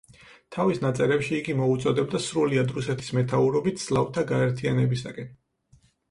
[0.53, 5.29] თავის ნაწერებში იგი მოუწოდებდა სრულიად რუსეთის მეთაურობით სლავთა გაერთიანებისაკენ.